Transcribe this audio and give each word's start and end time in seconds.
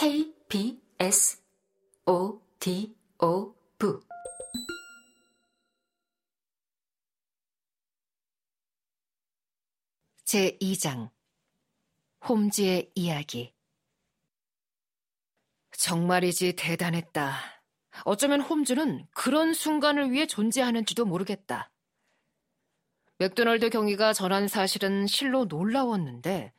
KBS 0.00 1.42
ODO 2.06 3.56
부 3.78 4.00
제2장 10.24 11.10
홈즈의 12.28 12.92
이야기 12.94 13.52
정말이지 15.72 16.52
대단했다. 16.54 17.34
어쩌면 18.04 18.40
홈즈는 18.40 19.08
그런 19.10 19.52
순간을 19.52 20.12
위해 20.12 20.28
존재하는지도 20.28 21.06
모르겠다. 21.06 21.72
맥도널드 23.16 23.70
경위가 23.70 24.12
전한 24.12 24.46
사실은 24.46 25.08
실로 25.08 25.46
놀라웠는데 25.46 26.52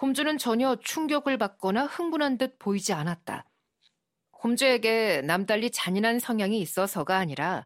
홈즈는 0.00 0.36
전혀 0.38 0.76
충격을 0.76 1.38
받거나 1.38 1.86
흥분한 1.86 2.38
듯 2.38 2.58
보이지 2.58 2.92
않았다. 2.92 3.46
홈즈에게 4.42 5.22
남달리 5.22 5.70
잔인한 5.70 6.18
성향이 6.18 6.60
있어서가 6.60 7.16
아니라 7.16 7.64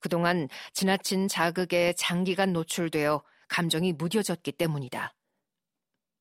그동안 0.00 0.48
지나친 0.72 1.28
자극에 1.28 1.94
장기간 1.94 2.52
노출되어 2.52 3.22
감정이 3.48 3.92
무뎌졌기 3.94 4.52
때문이다. 4.52 5.14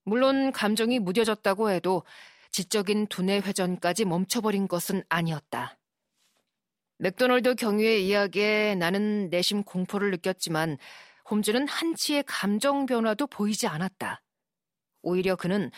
물론 0.03 0.51
감정이 0.51 0.99
무뎌졌다고 0.99 1.69
해도 1.69 2.03
지적인 2.51 3.07
두뇌 3.07 3.39
회전까지 3.39 4.05
멈춰버린 4.05 4.67
것은 4.67 5.03
아니었다. 5.09 5.77
맥도널드 6.97 7.55
경위의 7.55 8.07
이야기에 8.07 8.75
나는 8.75 9.29
내심 9.29 9.63
공포를 9.63 10.11
느꼈지만 10.11 10.77
홈즈는 11.29 11.67
한치의 11.67 12.23
감정 12.27 12.85
변화도 12.85 13.27
보이지 13.27 13.67
않았다. 13.67 14.21
오히려 15.01 15.35
그는 15.35 15.71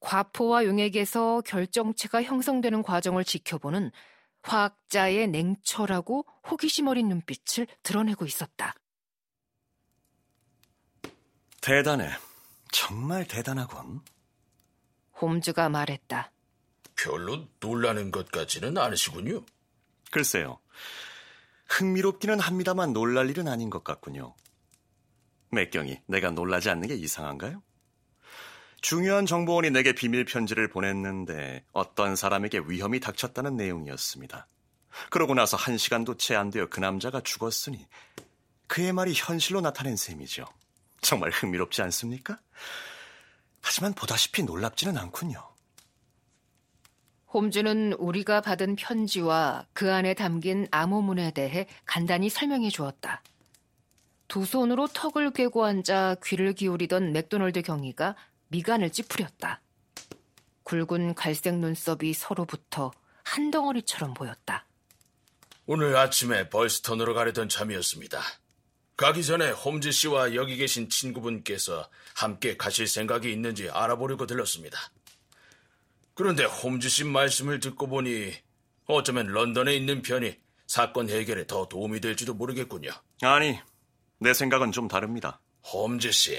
과포와 0.00 0.64
용액에서 0.64 1.42
결정체가 1.42 2.22
형성되는 2.22 2.82
과정을 2.82 3.24
지켜보는 3.24 3.90
화학자의 4.42 5.28
냉철하고 5.28 6.24
호기심 6.50 6.88
어린 6.88 7.08
눈빛을 7.08 7.66
드러내고 7.82 8.24
있었다. 8.24 8.74
대단해. 11.60 12.08
정말 12.72 13.26
대단하군. 13.26 14.00
홈즈가 15.20 15.68
말했다. 15.68 16.32
별로 16.96 17.46
놀라는 17.60 18.10
것 18.10 18.30
같지는 18.30 18.78
않으시군요. 18.78 19.44
글쎄요. 20.10 20.58
흥미롭기는 21.68 22.40
합니다만 22.40 22.92
놀랄 22.92 23.30
일은 23.30 23.48
아닌 23.48 23.70
것 23.70 23.84
같군요. 23.84 24.34
맥경이 25.50 26.00
내가 26.06 26.30
놀라지 26.30 26.70
않는 26.70 26.88
게 26.88 26.94
이상한가요? 26.94 27.62
중요한 28.80 29.26
정보원이 29.26 29.70
내게 29.70 29.92
비밀 29.92 30.24
편지를 30.24 30.68
보냈는데 30.68 31.64
어떤 31.72 32.16
사람에게 32.16 32.60
위험이 32.66 33.00
닥쳤다는 33.00 33.56
내용이었습니다. 33.56 34.46
그러고 35.10 35.34
나서 35.34 35.56
한 35.56 35.78
시간도 35.78 36.16
채 36.16 36.34
안 36.34 36.50
되어 36.50 36.66
그 36.68 36.80
남자가 36.80 37.20
죽었으니 37.20 37.86
그의 38.66 38.92
말이 38.92 39.12
현실로 39.14 39.60
나타낸 39.60 39.96
셈이죠. 39.96 40.44
정말 41.00 41.30
흥미롭지 41.30 41.82
않습니까? 41.82 42.38
하지만 43.62 43.92
보다시피 43.92 44.42
놀랍지는 44.42 44.96
않군요. 44.96 45.46
홈즈는 47.32 47.92
우리가 47.94 48.40
받은 48.40 48.76
편지와 48.76 49.66
그 49.72 49.92
안에 49.92 50.14
담긴 50.14 50.66
암호문에 50.70 51.32
대해 51.32 51.66
간단히 51.84 52.28
설명해 52.28 52.70
주었다. 52.70 53.22
두 54.26 54.44
손으로 54.44 54.88
턱을 54.88 55.32
괴고 55.32 55.64
앉아 55.64 56.16
귀를 56.24 56.54
기울이던 56.54 57.12
맥도널드 57.12 57.62
경위가 57.62 58.16
미간을 58.50 58.90
찌푸렸다. 58.90 59.60
굵은 60.64 61.14
갈색 61.14 61.56
눈썹이 61.56 62.12
서로 62.14 62.44
붙어 62.44 62.92
한 63.24 63.50
덩어리처럼 63.50 64.14
보였다. 64.14 64.66
오늘 65.66 65.96
아침에 65.96 66.48
벌스턴으로 66.48 67.14
가려던 67.14 67.48
참이었습니다. 67.48 68.20
가기 68.96 69.24
전에 69.24 69.50
홈즈 69.50 69.92
씨와 69.92 70.34
여기 70.34 70.56
계신 70.56 70.88
친구분께서 70.88 71.88
함께 72.14 72.56
가실 72.56 72.86
생각이 72.86 73.32
있는지 73.32 73.70
알아보려고 73.70 74.26
들렀습니다. 74.26 74.78
그런데 76.14 76.44
홈즈 76.44 76.88
씨 76.88 77.04
말씀을 77.04 77.60
듣고 77.60 77.86
보니 77.86 78.34
어쩌면 78.86 79.28
런던에 79.28 79.74
있는 79.74 80.02
편이 80.02 80.36
사건 80.66 81.08
해결에 81.08 81.46
더 81.46 81.66
도움이 81.66 82.00
될지도 82.00 82.34
모르겠군요. 82.34 82.90
아니, 83.22 83.58
내 84.18 84.34
생각은 84.34 84.72
좀 84.72 84.86
다릅니다. 84.86 85.40
홈즈 85.72 86.10
씨, 86.12 86.38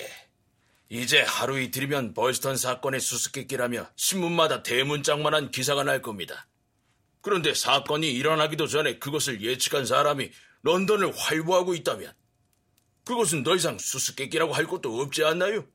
이제 0.93 1.21
하루 1.21 1.57
이틀이면 1.57 2.13
벌스턴 2.13 2.57
사건의 2.57 2.99
수수께끼라며 2.99 3.87
신문마다 3.95 4.61
대문짝만한 4.61 5.49
기사가 5.49 5.85
날 5.85 6.01
겁니다. 6.01 6.49
그런데 7.21 7.53
사건이 7.53 8.11
일어나기도 8.11 8.67
전에 8.67 8.99
그것을 8.99 9.41
예측한 9.41 9.85
사람이 9.85 10.31
런던을 10.63 11.13
활보하고 11.15 11.75
있다면 11.75 12.13
그것은 13.05 13.43
더 13.43 13.55
이상 13.55 13.77
수수께끼라고 13.77 14.51
할 14.51 14.67
것도 14.67 14.99
없지 14.99 15.23
않나요? 15.23 15.65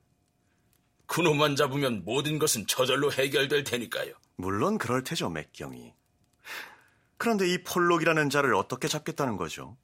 그놈만 1.06 1.56
잡으면 1.56 2.04
모든 2.04 2.38
것은 2.38 2.66
저절로 2.66 3.10
해결될 3.10 3.64
테니까요. 3.64 4.12
물론 4.36 4.76
그럴 4.76 5.02
테죠, 5.02 5.30
맥경이. 5.30 5.94
그런데 7.16 7.48
이 7.48 7.62
폴록이라는 7.62 8.28
자를 8.28 8.54
어떻게 8.54 8.86
잡겠다는 8.86 9.38
거죠? 9.38 9.78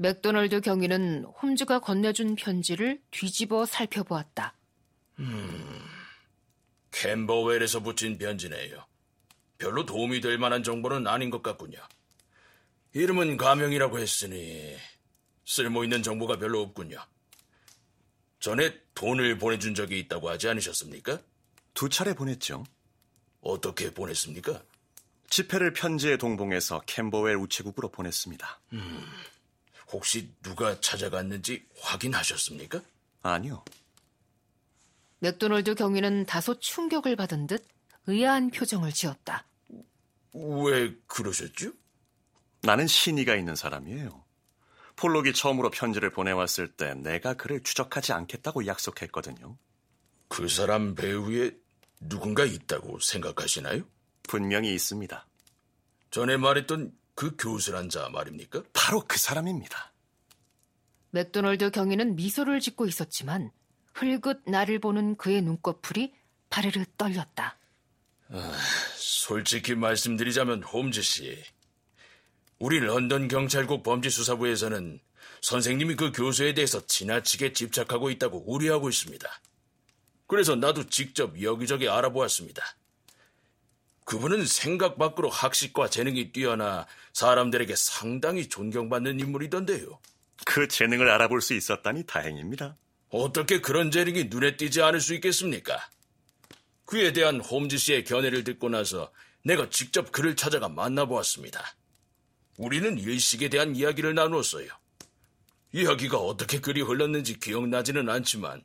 맥도널드 0.00 0.62
경위는 0.62 1.24
홈즈가 1.24 1.80
건네준 1.80 2.34
편지를 2.34 3.02
뒤집어 3.10 3.66
살펴보았다. 3.66 4.54
음, 5.18 5.82
캠버웰에서 6.90 7.80
붙인 7.80 8.16
편지네요. 8.16 8.82
별로 9.58 9.84
도움이 9.84 10.22
될 10.22 10.38
만한 10.38 10.62
정보는 10.62 11.06
아닌 11.06 11.28
것 11.28 11.42
같군요. 11.42 11.78
이름은 12.94 13.36
가명이라고 13.36 13.98
했으니 13.98 14.74
쓸모 15.44 15.84
있는 15.84 16.02
정보가 16.02 16.38
별로 16.38 16.62
없군요. 16.62 16.96
전에 18.38 18.80
돈을 18.94 19.36
보내준 19.36 19.74
적이 19.74 19.98
있다고 19.98 20.30
하지 20.30 20.48
않으셨습니까? 20.48 21.20
두 21.74 21.90
차례 21.90 22.14
보냈죠. 22.14 22.64
어떻게 23.42 23.92
보냈습니까? 23.92 24.62
지폐를 25.28 25.74
편지에 25.74 26.16
동봉해서 26.16 26.80
캠버웰 26.86 27.34
우체국으로 27.34 27.90
보냈습니다. 27.90 28.60
음, 28.72 29.06
혹시 29.92 30.32
누가 30.42 30.80
찾아갔는지 30.80 31.66
확인하셨습니까? 31.80 32.80
아니요. 33.22 33.64
맥도널드 35.18 35.74
경위는 35.74 36.26
다소 36.26 36.58
충격을 36.58 37.16
받은 37.16 37.46
듯 37.46 37.66
의아한 38.06 38.50
표정을 38.50 38.92
지었다. 38.92 39.46
왜 40.32 40.94
그러셨죠? 41.06 41.72
나는 42.62 42.86
신의가 42.86 43.36
있는 43.36 43.54
사람이에요. 43.54 44.24
폴록이 44.96 45.32
처음으로 45.32 45.70
편지를 45.70 46.10
보내왔을 46.10 46.72
때 46.72 46.94
내가 46.94 47.34
그를 47.34 47.62
추적하지 47.62 48.12
않겠다고 48.12 48.66
약속했거든요. 48.66 49.56
그 50.28 50.48
사람 50.48 50.94
배후에 50.94 51.56
누군가 52.00 52.44
있다고 52.44 53.00
생각하시나요? 53.00 53.82
분명히 54.22 54.74
있습니다. 54.74 55.26
전에 56.10 56.36
말했던 56.36 56.92
그 57.20 57.36
교수란 57.36 57.90
자 57.90 58.08
말입니까? 58.08 58.62
바로 58.72 59.04
그 59.06 59.18
사람입니다. 59.18 59.92
맥도널드 61.10 61.70
경위는 61.70 62.16
미소를 62.16 62.60
짓고 62.60 62.86
있었지만 62.86 63.50
흘긋 63.92 64.44
나를 64.46 64.78
보는 64.78 65.16
그의 65.16 65.42
눈꺼풀이 65.42 66.14
바르르 66.48 66.82
떨렸다. 66.96 67.58
아, 68.30 68.58
솔직히 68.96 69.74
말씀드리자면 69.74 70.62
홈즈 70.62 71.02
씨, 71.02 71.36
우리 72.58 72.80
런던 72.80 73.28
경찰국 73.28 73.82
범죄수사부에서는 73.82 74.98
선생님이 75.42 75.96
그 75.96 76.12
교수에 76.12 76.54
대해서 76.54 76.86
지나치게 76.86 77.52
집착하고 77.52 78.08
있다고 78.08 78.50
우려하고 78.50 78.88
있습니다. 78.88 79.28
그래서 80.26 80.56
나도 80.56 80.88
직접 80.88 81.38
여기저기 81.42 81.86
알아보았습니다. 81.86 82.64
그분은 84.10 84.44
생각 84.44 84.98
밖으로 84.98 85.28
학식과 85.30 85.88
재능이 85.88 86.32
뛰어나 86.32 86.84
사람들에게 87.12 87.76
상당히 87.76 88.48
존경받는 88.48 89.20
인물이던데요. 89.20 90.00
그 90.44 90.66
재능을 90.66 91.08
알아볼 91.08 91.40
수 91.40 91.54
있었다니 91.54 92.06
다행입니다. 92.06 92.76
어떻게 93.10 93.60
그런 93.60 93.92
재능이 93.92 94.24
눈에 94.24 94.56
띄지 94.56 94.82
않을 94.82 95.00
수 95.00 95.14
있겠습니까? 95.14 95.78
그에 96.86 97.12
대한 97.12 97.40
홈즈 97.40 97.78
씨의 97.78 98.02
견해를 98.02 98.42
듣고 98.42 98.68
나서 98.68 99.12
내가 99.44 99.70
직접 99.70 100.10
그를 100.10 100.34
찾아가 100.34 100.68
만나보았습니다. 100.68 101.62
우리는 102.58 102.98
일식에 102.98 103.48
대한 103.48 103.76
이야기를 103.76 104.16
나누었어요. 104.16 104.66
이야기가 105.72 106.18
어떻게 106.18 106.58
그리 106.58 106.82
흘렀는지 106.82 107.38
기억나지는 107.38 108.08
않지만 108.08 108.64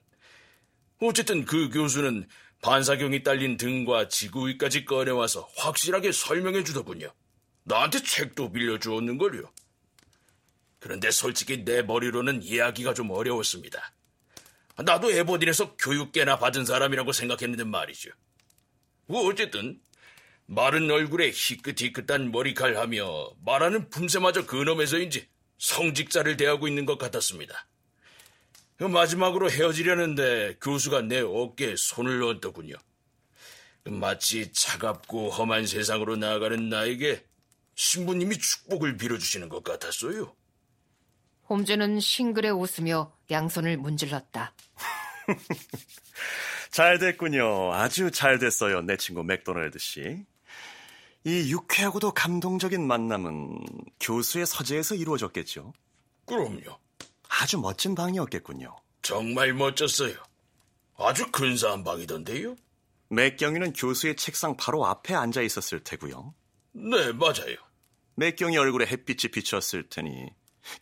어쨌든 1.02 1.46
그 1.46 1.70
교수는 1.70 2.28
반사경이 2.66 3.22
딸린 3.22 3.58
등과 3.58 4.08
지구 4.08 4.48
위까지 4.48 4.86
꺼내와서 4.86 5.48
확실하게 5.56 6.12
설명해 6.12 6.64
주더군요. 6.64 7.14
나한테 7.64 8.02
책도 8.02 8.52
빌려주었는걸요. 8.54 9.54
그런데 10.80 11.12
솔직히 11.12 11.64
내 11.64 11.84
머리로는 11.84 12.42
이야기가 12.42 12.96
좀 12.96 13.12
어려웠습니다. 13.12 13.94
나도 14.84 15.12
에버딘에서 15.12 15.76
교육계나 15.76 16.40
받은 16.40 16.66
사람이라고 16.66 17.12
생각했는데 17.12 17.66
말이죠. 17.66 18.10
뭐 19.06 19.28
어쨌든 19.28 19.80
마른 20.48 20.90
얼굴에 20.90 21.30
희끗희끗한 21.36 22.32
머리칼하며 22.32 23.36
말하는 23.46 23.92
품새마저 23.92 24.48
근엄해서인지 24.48 25.30
성직자를 25.60 26.36
대하고 26.36 26.68
있는 26.68 26.88
것 26.88 26.98
같았습니다. 26.98 27.68
마지막으로 28.78 29.50
헤어지려는데 29.50 30.58
교수가 30.62 31.04
내 31.04 31.22
어깨에 31.22 31.76
손을 31.78 32.22
얹더군요. 32.24 32.76
마치 33.86 34.52
차갑고 34.52 35.30
험한 35.30 35.68
세상으로 35.68 36.16
나아가는 36.18 36.70
나에게 36.70 37.24
신부님이 37.76 38.38
축복을 38.38 38.98
빌어주시는 38.98 39.50
것 39.50 39.64
같았어요. 39.64 40.34
홈즈는 41.50 42.00
싱글에 42.00 42.50
웃으며 42.50 43.14
양손을 43.30 43.78
문질렀다. 43.78 44.54
잘 46.72 46.98
됐군요. 46.98 47.74
아주 47.74 48.12
잘 48.12 48.40
됐어요. 48.40 48.82
내 48.82 48.98
친구 48.98 49.24
맥도날드 49.24 49.78
씨. 49.78 50.26
이 51.24 51.52
유쾌하고도 51.52 52.12
감동적인 52.14 52.86
만남은 52.86 53.60
교수의 54.00 54.46
서재에서 54.46 54.96
이루어졌겠죠. 54.96 55.74
그럼요. 56.26 56.80
아주 57.42 57.60
멋진 57.60 57.96
방이었겠군요. 57.96 58.76
정말 59.02 59.54
멋졌어요. 59.54 60.16
아주 60.98 61.30
근사한 61.32 61.84
방이던데요? 61.84 62.56
맥경이는 63.10 63.74
교수의 63.74 64.16
책상 64.16 64.56
바로 64.58 64.86
앞에 64.86 65.14
앉아 65.14 65.42
있었을 65.42 65.84
테고요. 65.84 66.34
네, 66.72 67.12
맞아요. 67.12 67.58
맥경이 68.16 68.58
얼굴에 68.58 68.86
햇빛이 68.88 69.32
비쳤을 69.32 69.90
테니 69.90 70.30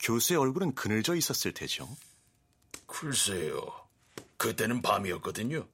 교수의 0.02 0.40
얼굴은 0.40 0.76
그늘져 0.76 1.16
있었을 1.16 1.54
테죠. 1.54 1.90
글쎄요. 2.86 3.60
그때는 4.38 4.82
밤이었거든요. 4.82 5.68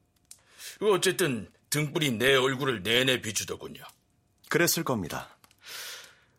어쨌든 0.81 1.51
등불이 1.69 2.11
내 2.13 2.35
얼굴을 2.35 2.83
내내 2.83 3.21
비추더군요. 3.21 3.83
그랬을 4.49 4.83
겁니다. 4.83 5.37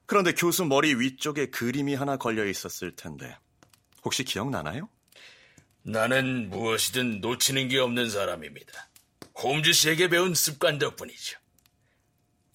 그런데 0.06 0.32
교수 0.32 0.64
머리 0.64 0.94
위쪽에 0.94 1.50
그림이 1.50 1.94
하나 1.94 2.16
걸려 2.16 2.46
있었을 2.46 2.96
텐데 2.96 3.36
혹시 4.04 4.24
기억나나요? 4.24 4.88
나는 5.82 6.50
무엇이든 6.50 7.20
놓치는 7.20 7.68
게 7.68 7.78
없는 7.78 8.10
사람입니다. 8.10 8.88
홈즈 9.42 9.72
씨에게 9.72 10.08
배운 10.08 10.34
습관 10.34 10.78
덕분이죠. 10.78 11.38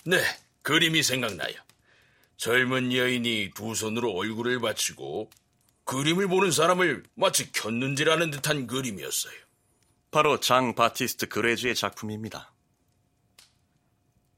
네, 0.06 0.21
그림이 0.62 1.01
생각나요. 1.01 1.53
젊은 2.38 2.94
여인이 2.94 3.51
두 3.56 3.74
손으로 3.74 4.12
얼굴을 4.12 4.59
받치고 4.59 5.31
그림을 5.86 6.27
보는 6.27 6.51
사람을 6.51 7.03
마치 7.15 7.51
곁눈질하는 7.51 8.31
듯한 8.31 8.68
그림이었어요. 8.68 9.33
바로 10.12 10.39
장 10.39 10.75
바티스트 10.75 11.27
그레즈의 11.27 11.75
작품입니다. 11.75 12.53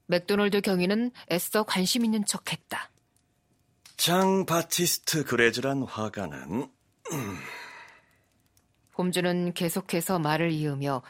맥도널드 0.07 0.61
경위는 0.61 1.11
애써 1.31 1.63
관심 1.63 2.05
있는 2.05 2.25
척 2.25 2.51
했다. 2.51 2.89
장 3.97 4.45
바티스트 4.45 5.25
그레즈란 5.25 5.83
화가는 5.83 6.69
홈즈는 8.97 9.53
계속해서 9.53 10.19
말을 10.19 10.51
이으며 10.51 11.03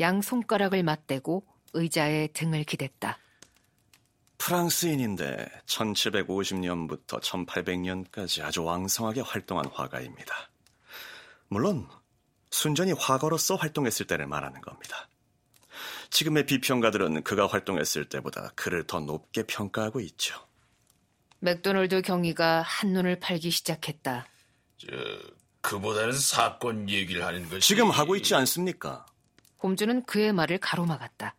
양 0.00 0.22
손가락을 0.22 0.82
맞대고 0.82 1.44
의자에 1.74 2.28
등을 2.28 2.64
기댔다. 2.64 3.18
프랑스인인데 4.38 5.48
1750년부터 5.66 7.20
1800년까지 7.20 8.42
아주 8.42 8.64
왕성하게 8.64 9.20
활동한 9.20 9.66
화가입니다. 9.66 10.50
물론 11.48 11.88
순전히 12.50 12.92
화가로서 12.92 13.56
활동했을 13.56 14.06
때를 14.06 14.26
말하는 14.26 14.60
겁니다. 14.60 15.08
지금의 16.10 16.46
비평가들은 16.46 17.22
그가 17.22 17.46
활동했을 17.46 18.08
때보다 18.08 18.52
그를 18.54 18.84
더 18.86 19.00
높게 19.00 19.44
평가하고 19.44 20.00
있죠. 20.00 20.34
맥도널드 21.38 22.02
경위가 22.02 22.62
한눈을 22.62 23.20
팔기 23.20 23.50
시작했다. 23.50 24.26
저, 24.78 24.86
그보다는 25.62 26.12
사건 26.12 26.90
얘기를 26.90 27.24
하는 27.24 27.48
것이 27.48 27.60
지금 27.60 27.90
하고 27.90 28.14
있지 28.16 28.34
않습니까? 28.34 29.06
홈즈는 29.62 30.04
그의 30.04 30.32
말을 30.32 30.58
가로막았다. 30.58 31.34